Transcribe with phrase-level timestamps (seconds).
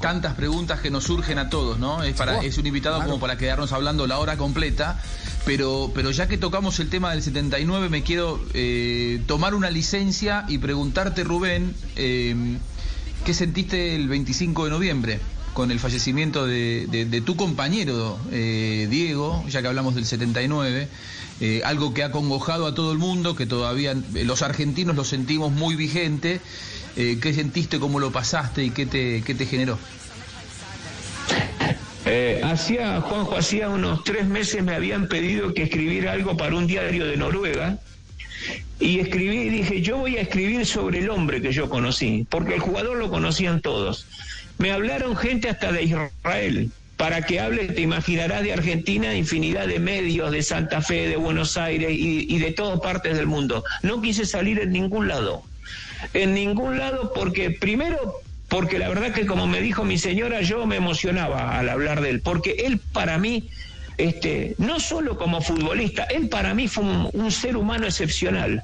[0.00, 2.02] tantas preguntas que nos surgen a todos, ¿no?
[2.02, 5.00] Es, para, es un invitado como para quedarnos hablando la hora completa,
[5.44, 10.44] pero, pero ya que tocamos el tema del 79, me quiero eh, tomar una licencia
[10.48, 12.34] y preguntarte, Rubén, eh,
[13.24, 15.20] ¿qué sentiste el 25 de noviembre?
[15.54, 20.88] Con el fallecimiento de, tu compañero eh, Diego, ya que hablamos del 79,
[21.64, 25.74] algo que ha congojado a todo el mundo, que todavía los argentinos lo sentimos muy
[25.74, 26.40] vigente
[26.96, 29.78] eh, ¿Qué sentiste, cómo lo pasaste y qué te, qué te generó?
[32.06, 36.66] Eh, hacía, Juanjo, hacía unos tres meses me habían pedido que escribiera algo para un
[36.66, 37.78] diario de Noruega.
[38.80, 42.54] Y escribí y dije, yo voy a escribir sobre el hombre que yo conocí, porque
[42.54, 44.06] el jugador lo conocían todos.
[44.58, 49.78] Me hablaron gente hasta de Israel, para que hable, te imaginarás, de Argentina, infinidad de
[49.78, 53.64] medios, de Santa Fe, de Buenos Aires y, de todas partes del mundo.
[53.82, 55.44] No quise salir en ningún lado
[56.12, 60.66] en ningún lado porque primero porque la verdad que como me dijo mi señora yo
[60.66, 63.48] me emocionaba al hablar de él porque él para mí
[63.98, 68.62] este no solo como futbolista él para mí fue un, ser humano excepcional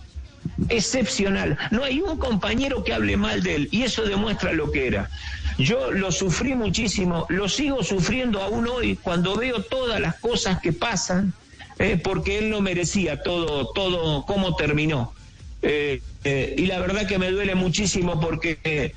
[0.70, 1.58] excepcional.
[1.70, 5.10] No hay un compañero que hable mal de él y eso demuestra lo que era.
[5.58, 10.72] Yo lo sufrí muchísimo lo sigo sufriendo aún hoy cuando veo todas las cosas que
[10.72, 11.34] pasan
[11.78, 15.12] eh, porque él no merecía todo todo cómo terminó.
[15.62, 18.94] Eh, eh, y la verdad que me duele muchísimo porque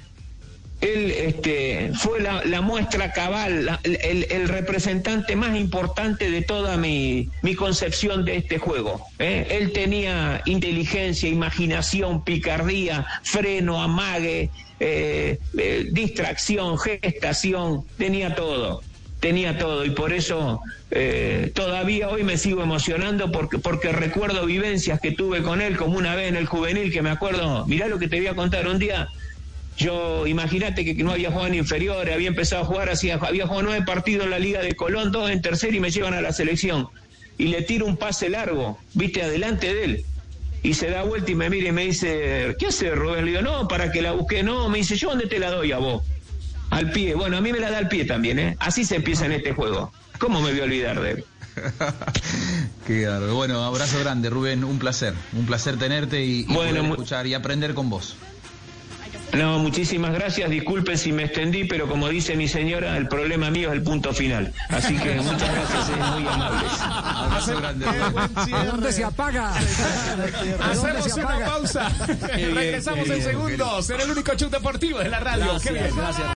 [0.83, 8.37] él este, fue la, muestra cabal, el, representante más importante de toda mi, concepción de
[8.37, 9.05] este juego.
[9.19, 9.47] ¿eh?
[9.49, 14.49] Él tenía inteligencia, imaginación, picardía, freno, amague,
[15.91, 18.81] distracción, gestación, tenía todo
[19.23, 20.59] tenía todo y por eso
[20.91, 25.97] eh, todavía hoy me sigo emocionando porque, porque recuerdo vivencias que tuve con él, como
[25.97, 28.67] una vez en el juvenil, que me acuerdo, mirá lo que te voy a contar
[28.67, 29.07] un día.
[29.77, 33.63] Yo, imagínate que, no había jugado en inferiores, había empezado a jugar así, había jugado
[33.63, 36.31] nueve partidos en la Liga de Colón, dos en tercer y me llevan a la
[36.31, 36.88] selección.
[37.38, 40.06] Y le tiro un pase largo, viste, adelante de él.
[40.61, 43.25] Y se da vuelta y me mira y me dice, ¿qué hace Rubén?
[43.25, 45.72] Le digo, no, para que la busque, no, me dice, ¿yo dónde te la doy
[45.72, 46.03] a vos?
[46.69, 47.16] Al pie.
[47.16, 48.55] Bueno, a mí me la da al pie también, ¿eh?
[48.59, 49.91] Así se empieza en este juego.
[50.19, 51.25] ¿Cómo me voy a olvidar de él?
[52.88, 54.63] Qué Bueno, abrazo grande, Rubén.
[54.63, 55.13] Un placer.
[55.34, 58.16] Un placer tenerte y, escuchar y aprender con vos.
[59.33, 60.49] No, muchísimas gracias.
[60.49, 64.13] Disculpen si me extendí, pero como dice mi señora, el problema mío es el punto
[64.13, 64.53] final.
[64.69, 66.71] Así que muchas gracias, es muy amables.
[66.81, 67.85] Abrazo grande.
[68.53, 69.53] ¿A dónde se apaga?
[70.72, 71.89] Hacemos una pausa.
[72.53, 75.59] Regresamos en segundos en el único show deportivo de la radio.
[75.61, 75.89] Qué bien.
[75.95, 76.27] Gracias.